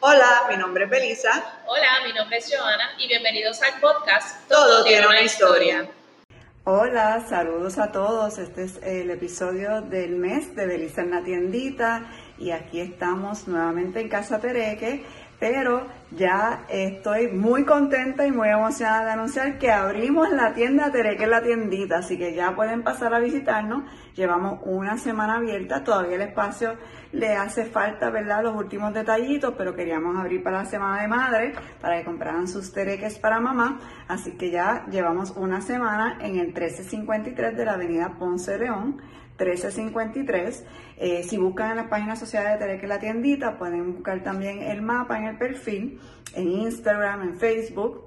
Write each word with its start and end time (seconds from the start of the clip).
Hola, 0.00 0.46
mi 0.48 0.56
nombre 0.56 0.84
es 0.84 0.90
Belisa. 0.90 1.62
Hola, 1.66 1.88
mi 2.06 2.12
nombre 2.12 2.38
es 2.38 2.48
Joana 2.54 2.92
y 2.98 3.08
bienvenidos 3.08 3.60
al 3.62 3.80
podcast 3.80 4.48
Todo, 4.48 4.84
tiene 4.84 5.04
una 5.08 5.22
historia. 5.22 5.90
Hola, 6.62 7.26
saludos 7.28 7.78
a 7.78 7.90
todos. 7.90 8.38
Este 8.38 8.62
es 8.62 8.76
el 8.84 9.10
episodio 9.10 9.80
del 9.80 10.10
mes 10.10 10.54
de 10.54 10.66
Belisa 10.66 11.00
en 11.00 11.10
la 11.10 11.24
tiendita 11.24 12.12
y 12.38 12.52
aquí 12.52 12.80
estamos 12.80 13.48
nuevamente 13.48 14.00
en 14.00 14.08
Casa 14.08 14.40
Tereque 14.40 15.04
pero 15.40 15.86
ya 16.10 16.64
estoy 16.70 17.28
muy 17.28 17.64
contenta 17.64 18.26
y 18.26 18.32
muy 18.32 18.48
emocionada 18.48 19.04
de 19.04 19.10
anunciar 19.12 19.58
que 19.58 19.70
abrimos 19.70 20.30
la 20.30 20.54
tienda 20.54 20.90
Tereque 20.90 21.26
la 21.26 21.42
tiendita, 21.42 21.98
así 21.98 22.16
que 22.16 22.34
ya 22.34 22.54
pueden 22.56 22.82
pasar 22.82 23.12
a 23.12 23.18
visitarnos. 23.18 23.84
Llevamos 24.14 24.60
una 24.64 24.96
semana 24.96 25.36
abierta, 25.36 25.84
todavía 25.84 26.16
el 26.16 26.22
espacio 26.22 26.76
le 27.12 27.34
hace 27.34 27.66
falta, 27.66 28.08
¿verdad? 28.10 28.42
Los 28.42 28.56
últimos 28.56 28.94
detallitos, 28.94 29.54
pero 29.58 29.74
queríamos 29.74 30.16
abrir 30.16 30.42
para 30.42 30.58
la 30.58 30.64
Semana 30.64 31.02
de 31.02 31.08
Madre, 31.08 31.52
para 31.80 31.98
que 31.98 32.04
compraran 32.04 32.48
sus 32.48 32.72
tereques 32.72 33.18
para 33.18 33.38
mamá, 33.38 33.78
así 34.08 34.32
que 34.32 34.50
ya 34.50 34.86
llevamos 34.90 35.32
una 35.32 35.60
semana 35.60 36.18
en 36.20 36.38
el 36.38 36.46
1353 36.48 37.56
de 37.56 37.64
la 37.64 37.74
avenida 37.74 38.16
Ponce 38.18 38.58
León 38.58 39.00
1353. 39.38 40.64
Eh, 40.96 41.22
si 41.22 41.38
buscan 41.38 41.70
en 41.70 41.76
la 41.76 41.88
página 41.88 42.16
social 42.16 42.44
de 42.44 42.58
Tereque 42.58 42.86
la 42.86 42.98
tiendita, 42.98 43.56
pueden 43.56 43.94
buscar 43.94 44.22
también 44.22 44.62
el 44.62 44.82
mapa 44.82 45.16
en 45.18 45.24
el 45.26 45.38
perfil, 45.38 45.97
en 46.34 46.48
Instagram, 46.48 47.22
en 47.22 47.38
Facebook, 47.38 48.04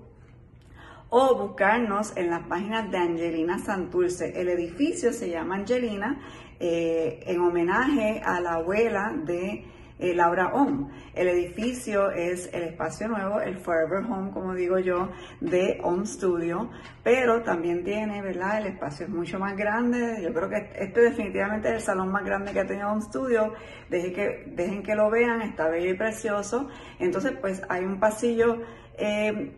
o 1.10 1.36
buscarnos 1.36 2.16
en 2.16 2.30
las 2.30 2.44
páginas 2.44 2.90
de 2.90 2.98
Angelina 2.98 3.60
Santurce. 3.60 4.40
El 4.40 4.48
edificio 4.48 5.12
se 5.12 5.30
llama 5.30 5.56
Angelina 5.56 6.22
eh, 6.60 7.24
en 7.26 7.42
homenaje 7.42 8.22
a 8.24 8.40
la 8.40 8.54
abuela 8.54 9.14
de 9.26 9.66
eh, 10.02 10.14
Laura 10.14 10.52
Home. 10.54 10.88
El 11.14 11.28
edificio 11.28 12.12
es 12.12 12.50
el 12.54 12.64
espacio 12.64 13.08
nuevo, 13.08 13.40
el 13.40 13.58
Forever 13.58 14.04
Home, 14.06 14.32
como 14.32 14.54
digo 14.54 14.80
yo, 14.80 15.10
de 15.40 15.80
Home 15.84 16.06
Studio, 16.06 16.70
pero 17.04 17.44
también 17.44 17.84
tiene, 17.84 18.22
¿verdad? 18.22 18.58
El 18.58 18.68
espacio 18.74 19.06
es 19.06 19.12
mucho 19.12 19.40
más 19.40 19.56
grande. 19.56 20.22
Yo 20.24 20.34
creo 20.34 20.50
que 20.50 20.72
este 20.76 21.02
definitivamente 21.02 21.70
es 21.70 21.76
el 21.76 21.82
salón 21.82 22.12
más 22.12 22.26
grande 22.26 22.52
que 22.52 22.60
ha 22.60 22.66
tenido 22.66 22.90
Home 22.90 23.02
Studio. 23.02 23.54
Dejen 23.90 24.14
que, 24.14 24.44
dejen 24.56 24.84
que 24.84 24.96
lo 24.96 25.10
vean, 25.10 25.42
está 25.42 25.70
bello 25.70 25.92
y 25.92 25.98
precioso. 25.98 26.68
Entonces, 27.00 27.34
pues 27.40 27.62
hay 27.70 27.86
un 27.86 28.00
pasillo 28.00 28.58
eh, 28.98 29.54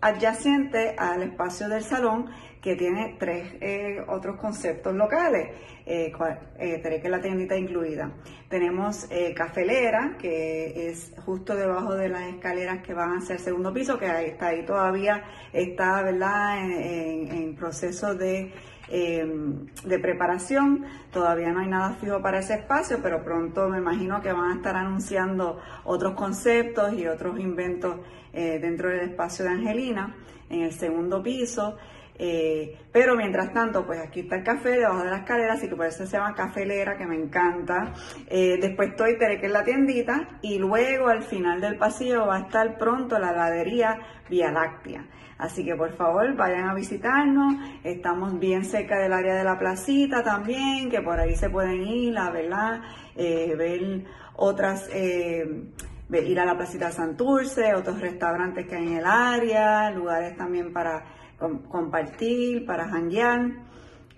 adyacente 0.00 0.94
al 0.96 1.22
espacio 1.22 1.68
del 1.68 1.82
salón 1.82 2.30
que 2.60 2.74
tiene 2.76 3.16
tres 3.18 3.54
eh, 3.60 4.04
otros 4.08 4.36
conceptos 4.36 4.94
locales, 4.94 5.48
eh, 5.86 6.12
eh 6.58 7.00
que 7.02 7.08
la 7.08 7.20
tiendita 7.20 7.56
incluida. 7.56 8.12
Tenemos 8.48 9.06
eh, 9.10 9.32
Cafelera, 9.34 10.16
que 10.18 10.88
es 10.88 11.12
justo 11.24 11.54
debajo 11.54 11.94
de 11.94 12.08
las 12.08 12.22
escaleras 12.22 12.82
que 12.82 12.94
van 12.94 13.18
hacia 13.18 13.34
el 13.34 13.40
segundo 13.40 13.72
piso, 13.72 13.98
que 13.98 14.06
ahí 14.06 14.26
está 14.26 14.48
ahí 14.48 14.64
todavía, 14.64 15.24
está 15.52 16.02
¿verdad? 16.02 16.58
En, 16.58 17.54
proceso 17.54 18.14
de, 18.14 18.52
em, 18.90 19.66
de 19.84 19.98
preparación. 19.98 20.84
Todavía 21.12 21.52
no 21.52 21.60
hay 21.60 21.68
nada 21.68 21.94
fijo 21.94 22.20
para 22.22 22.38
ese 22.40 22.54
espacio, 22.54 22.98
pero 23.02 23.22
pronto 23.22 23.68
me 23.68 23.78
imagino 23.78 24.20
que 24.20 24.32
van 24.32 24.52
a 24.52 24.54
estar 24.56 24.76
anunciando 24.76 25.60
otros 25.84 26.14
conceptos 26.14 26.92
y 26.94 27.06
otros 27.06 27.38
inventos 27.38 27.96
dentro 28.30 28.88
del 28.90 29.00
espacio 29.00 29.44
de 29.46 29.50
Angelina, 29.50 30.14
en 30.48 30.62
el 30.62 30.72
segundo 30.72 31.20
piso. 31.22 31.76
Eh, 32.18 32.76
pero 32.90 33.14
mientras 33.14 33.52
tanto, 33.52 33.86
pues 33.86 34.00
aquí 34.00 34.20
está 34.20 34.36
el 34.36 34.42
café 34.42 34.70
debajo 34.70 35.04
de 35.04 35.10
la 35.10 35.18
escalera, 35.18 35.52
así 35.52 35.68
que 35.68 35.76
por 35.76 35.86
eso 35.86 36.04
se 36.04 36.16
llama 36.16 36.34
cafelera, 36.34 36.96
que 36.96 37.06
me 37.06 37.14
encanta. 37.14 37.92
Eh, 38.26 38.58
después 38.60 38.90
estoy 38.90 39.16
Tere, 39.18 39.38
que 39.38 39.46
es 39.46 39.52
la 39.52 39.62
tiendita, 39.62 40.40
y 40.42 40.58
luego 40.58 41.08
al 41.08 41.22
final 41.22 41.60
del 41.60 41.78
pasillo 41.78 42.26
va 42.26 42.36
a 42.36 42.40
estar 42.40 42.76
pronto 42.76 43.18
la 43.18 43.30
heladería 43.30 43.98
Vía 44.28 44.50
Láctea. 44.50 45.06
Así 45.38 45.64
que 45.64 45.76
por 45.76 45.92
favor 45.96 46.34
vayan 46.34 46.68
a 46.68 46.74
visitarnos. 46.74 47.54
Estamos 47.84 48.36
bien 48.40 48.64
cerca 48.64 48.98
del 48.98 49.12
área 49.12 49.36
de 49.36 49.44
la 49.44 49.56
placita 49.56 50.24
también, 50.24 50.90
que 50.90 51.00
por 51.00 51.20
ahí 51.20 51.36
se 51.36 51.48
pueden 51.48 51.86
ir 51.86 52.18
a 52.18 52.30
¿verdad? 52.30 52.80
Eh, 53.14 53.54
ver 53.56 54.04
otras 54.34 54.90
ir 54.92 56.40
a 56.40 56.44
la 56.44 56.56
placita 56.56 56.90
Santurce, 56.90 57.74
otros 57.74 58.00
restaurantes 58.00 58.66
que 58.66 58.76
hay 58.76 58.86
en 58.88 58.96
el 58.98 59.06
área, 59.06 59.90
lugares 59.90 60.36
también 60.36 60.72
para 60.72 61.04
compartir, 61.38 62.66
para 62.66 62.88
janguear. 62.88 63.68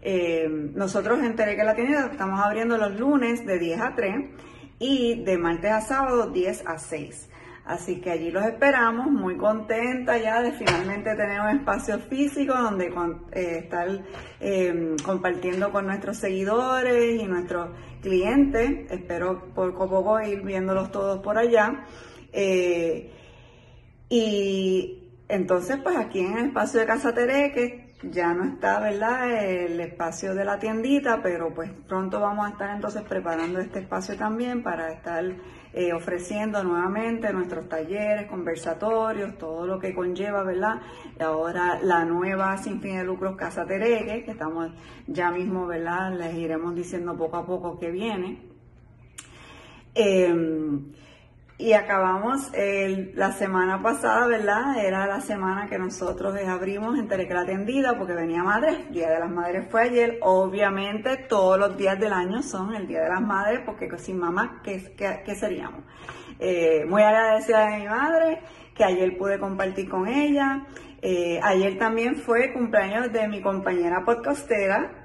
Eh, 0.03 0.49
nosotros 0.75 1.21
en 1.23 1.37
Tereque 1.37 1.63
La 1.63 1.75
Tienda 1.75 2.09
estamos 2.11 2.41
abriendo 2.41 2.79
los 2.79 2.99
lunes 2.99 3.45
de 3.45 3.59
10 3.59 3.81
a 3.81 3.95
3 3.95 4.15
y 4.79 5.23
de 5.25 5.37
martes 5.37 5.71
a 5.71 5.81
sábado 5.83 6.31
10 6.31 6.67
a 6.67 6.79
6. 6.79 7.29
Así 7.67 8.01
que 8.01 8.11
allí 8.11 8.31
los 8.31 8.45
esperamos, 8.45 9.07
muy 9.13 9.37
contenta 9.37 10.19
ya 10.19 10.43
de 10.43 10.53
finalmente 10.53 11.15
tener 11.15 11.41
un 11.41 11.59
espacio 11.59 11.99
físico 12.01 12.55
donde 12.55 12.87
eh, 13.33 13.59
estar 13.59 13.89
em, 14.41 14.97
compartiendo 15.05 15.71
con 15.71 15.87
nuestros 15.87 16.17
seguidores 16.17 17.21
y 17.21 17.25
nuestros 17.27 17.71
clientes. 18.01 18.91
Espero 18.91 19.53
poco 19.55 19.85
a 19.85 19.89
poco 19.89 20.21
ir 20.21 20.43
viéndolos 20.43 20.91
todos 20.91 21.21
por 21.21 21.39
allá. 21.39 21.85
Eh, 22.33 23.13
y 24.09 25.00
entonces, 25.31 25.79
pues 25.83 25.97
aquí 25.97 26.21
en 26.21 26.39
el 26.39 26.47
espacio 26.47 26.81
de 26.81 26.87
Casa 26.87 27.15
Tereque 27.15 27.95
ya 28.03 28.33
no 28.33 28.45
está, 28.45 28.81
¿verdad? 28.81 29.31
El 29.31 29.81
espacio 29.81 30.35
de 30.35 30.45
la 30.45 30.59
tiendita, 30.59 31.21
pero 31.23 31.53
pues 31.53 31.71
pronto 31.87 32.21
vamos 32.21 32.47
a 32.47 32.51
estar 32.51 32.75
entonces 32.75 33.03
preparando 33.03 33.61
este 33.61 33.81
espacio 33.81 34.17
también 34.17 34.63
para 34.63 34.93
estar 34.93 35.25
eh, 35.73 35.93
ofreciendo 35.93 36.65
nuevamente 36.65 37.33
nuestros 37.33 37.69
talleres, 37.69 38.29
conversatorios, 38.29 39.37
todo 39.39 39.67
lo 39.67 39.79
que 39.79 39.95
conlleva, 39.95 40.43
¿verdad? 40.43 40.81
Ahora 41.21 41.79
la 41.83 42.05
nueva 42.05 42.57
sin 42.57 42.81
fin 42.81 42.97
de 42.97 43.05
lucros 43.05 43.37
Casa 43.37 43.67
Tereque, 43.67 44.25
que 44.25 44.31
estamos 44.31 44.73
ya 45.07 45.31
mismo, 45.31 45.67
¿verdad? 45.67 46.13
Les 46.19 46.35
iremos 46.35 46.75
diciendo 46.75 47.17
poco 47.17 47.37
a 47.37 47.47
poco 47.47 47.79
que 47.79 47.91
viene. 47.91 48.51
Em, 49.95 50.93
y 51.61 51.75
acabamos 51.75 52.51
la 53.15 53.33
semana 53.33 53.83
pasada, 53.83 54.27
¿verdad? 54.27 54.83
Era 54.83 55.07
la 55.07 55.21
semana 55.21 55.69
que 55.69 55.79
nosotros 55.79 56.35
abrimos 56.49 56.99
en 56.99 57.07
Telecra 57.07 57.43
Atendida 57.43 57.99
porque 57.99 58.15
venía 58.15 58.43
madre. 58.43 58.87
Día 58.91 59.11
de 59.11 59.21
las 59.21 59.31
Madres 59.31 59.67
fue 59.71 59.83
ayer. 59.83 60.19
Obviamente 60.23 61.19
todos 61.29 61.59
los 61.59 61.77
días 61.77 62.01
del 62.01 62.15
año 62.15 62.43
son 62.43 62.75
el 62.75 62.87
Día 62.87 63.03
de 63.03 63.11
las 63.11 63.21
Madres 63.21 63.61
porque 63.67 63.89
sin 63.99 64.19
mamá, 64.19 64.63
¿qué, 64.65 64.95
qué, 64.97 65.35
seríamos? 65.35 65.85
Eh, 66.39 66.87
muy 66.87 67.03
agradecida 67.03 67.67
de 67.67 67.79
mi 67.79 67.87
madre 67.87 68.41
que 68.75 68.85
ayer 68.85 69.19
pude 69.19 69.39
compartir 69.39 69.89
con 69.89 70.09
ella. 70.09 70.67
Eh, 71.03 71.41
ayer 71.43 71.79
también 71.79 72.17
fue 72.17 72.53
cumpleaños 72.55 73.13
de 73.13 73.29
mi 73.29 73.43
compañera 73.43 74.03
podcastera, 74.05 75.00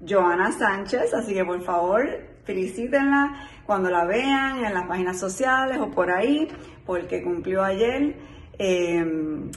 Joana 0.00 0.52
Sánchez, 0.52 1.14
así 1.14 1.34
que 1.34 1.44
por 1.44 1.62
favor 1.62 2.06
felicítenla 2.44 3.48
cuando 3.64 3.90
la 3.90 4.04
vean 4.04 4.64
en 4.64 4.74
las 4.74 4.86
páginas 4.86 5.18
sociales 5.18 5.78
o 5.78 5.90
por 5.90 6.10
ahí, 6.10 6.48
porque 6.84 7.22
cumplió 7.22 7.64
ayer. 7.64 8.16
Em, 8.58 9.50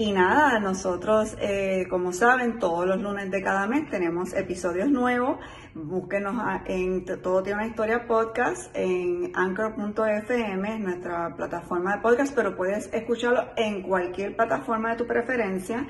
y 0.00 0.12
nada, 0.12 0.58
nosotros, 0.60 1.36
eh, 1.42 1.84
como 1.90 2.14
saben, 2.14 2.58
todos 2.58 2.86
los 2.86 3.02
lunes 3.02 3.30
de 3.30 3.42
cada 3.42 3.66
mes 3.66 3.90
tenemos 3.90 4.32
episodios 4.32 4.88
nuevos. 4.88 5.38
Búsquenos 5.74 6.36
en 6.64 7.04
Todo 7.04 7.42
Tiene 7.42 7.58
una 7.58 7.68
Historia 7.68 8.06
Podcast 8.06 8.74
en 8.74 9.30
anchor.fm, 9.34 10.78
nuestra 10.78 11.36
plataforma 11.36 11.96
de 11.96 12.00
podcast, 12.00 12.34
pero 12.34 12.56
puedes 12.56 12.90
escucharlo 12.94 13.48
en 13.58 13.82
cualquier 13.82 14.34
plataforma 14.34 14.92
de 14.92 14.96
tu 14.96 15.06
preferencia. 15.06 15.86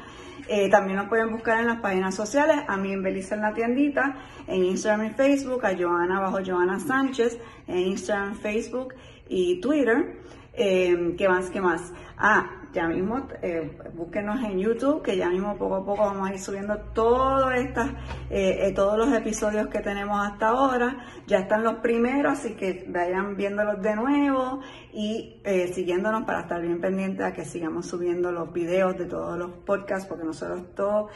Eh, 0.49 0.69
también 0.69 0.97
nos 0.97 1.09
pueden 1.09 1.31
buscar 1.31 1.61
en 1.61 1.69
las 1.69 1.81
páginas 1.81 2.13
sociales, 2.13 2.57
a 2.67 2.77
mí 2.77 2.93
en 2.93 3.05
Belisa 3.05 3.37
en 3.37 3.43
la 3.43 3.55
tiendita, 3.55 4.17
en 4.49 4.65
Instagram 4.65 5.07
y 5.07 5.11
Facebook, 5.11 5.65
a 5.65 5.77
Joana 5.79 6.19
bajo 6.19 6.41
Joana 6.45 6.81
Sánchez, 6.81 7.39
en 7.69 7.79
Instagram, 7.79 8.35
Facebook 8.35 8.93
y 9.31 9.61
Twitter. 9.61 10.21
Eh, 10.53 11.15
¿Qué 11.17 11.29
más? 11.29 11.49
¿Qué 11.49 11.61
más? 11.61 11.93
Ah, 12.19 12.61
ya 12.73 12.87
mismo 12.87 13.27
eh, 13.43 13.79
búsquenos 13.95 14.43
en 14.45 14.59
YouTube, 14.59 15.03
que 15.03 15.17
ya 15.17 15.29
mismo 15.29 15.57
poco 15.57 15.77
a 15.77 15.85
poco 15.85 16.03
vamos 16.03 16.29
a 16.29 16.35
ir 16.35 16.39
subiendo 16.39 16.77
todos 16.93 17.53
estas, 17.55 17.91
eh, 18.31 18.67
eh, 18.67 18.73
todos 18.75 18.99
los 18.99 19.13
episodios 19.13 19.69
que 19.69 19.81
tenemos 19.81 20.21
hasta 20.21 20.49
ahora. 20.49 20.99
Ya 21.27 21.39
están 21.39 21.65
los 21.65 21.77
primeros, 21.77 22.33
así 22.33 22.55
que 22.55 22.85
vayan 22.89 23.37
viéndolos 23.37 23.81
de 23.81 23.97
nuevo 23.97 24.61
y 24.93 25.41
eh, 25.45 25.69
siguiéndonos 25.73 26.25
para 26.25 26.43
estar 26.43 26.61
bien 26.61 26.81
pendientes 26.81 27.25
a 27.25 27.33
que 27.33 27.45
sigamos 27.45 27.87
subiendo 27.87 28.31
los 28.31 28.53
videos 28.53 28.99
de 28.99 29.07
todos 29.07 29.39
los 29.39 29.51
podcasts, 29.65 30.07
porque 30.07 30.25
nosotros 30.25 30.75
todos 30.75 31.11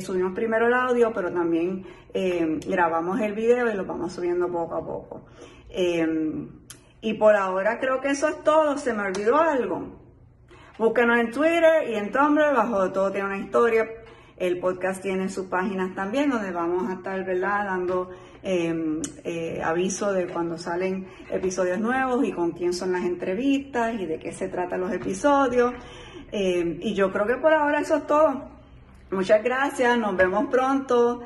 subimos 0.00 0.34
primero 0.34 0.66
el 0.66 0.74
audio, 0.74 1.12
pero 1.14 1.32
también 1.32 1.86
grabamos 2.66 3.20
el 3.20 3.32
video 3.34 3.70
y 3.70 3.74
lo 3.74 3.84
vamos 3.84 4.12
subiendo 4.12 4.50
poco 4.50 4.74
a 4.74 4.84
poco. 4.84 5.24
Y 7.00 7.14
por 7.14 7.36
ahora 7.36 7.78
creo 7.78 8.00
que 8.00 8.10
eso 8.10 8.28
es 8.28 8.42
todo. 8.42 8.76
¿Se 8.78 8.92
me 8.92 9.02
olvidó 9.02 9.36
algo? 9.36 9.98
Búsquenos 10.78 11.18
en 11.18 11.30
Twitter 11.32 11.88
y 11.88 11.94
en 11.94 12.12
Tumblr, 12.12 12.54
bajo 12.54 12.92
todo 12.92 13.10
tiene 13.10 13.26
una 13.26 13.38
historia. 13.38 13.88
El 14.36 14.60
podcast 14.60 15.02
tiene 15.02 15.28
sus 15.28 15.46
páginas 15.46 15.94
también 15.94 16.30
donde 16.30 16.52
vamos 16.52 16.88
a 16.88 16.94
estar, 16.94 17.24
¿verdad? 17.24 17.64
Dando 17.64 18.10
em, 18.42 19.00
eh, 19.24 19.60
aviso 19.64 20.12
de 20.12 20.28
cuando 20.28 20.56
salen 20.56 21.08
episodios 21.30 21.80
nuevos 21.80 22.24
y 22.24 22.30
con 22.30 22.52
quién 22.52 22.72
son 22.72 22.92
las 22.92 23.04
entrevistas 23.04 23.94
y 23.98 24.06
de 24.06 24.20
qué 24.20 24.32
se 24.32 24.48
tratan 24.48 24.80
los 24.80 24.92
episodios. 24.92 25.74
Em, 26.30 26.78
y 26.80 26.94
yo 26.94 27.10
creo 27.10 27.26
que 27.26 27.36
por 27.36 27.52
ahora 27.52 27.80
eso 27.80 27.96
es 27.96 28.06
todo. 28.06 28.48
Muchas 29.10 29.42
gracias, 29.42 29.98
nos 29.98 30.16
vemos 30.16 30.46
pronto. 30.48 31.22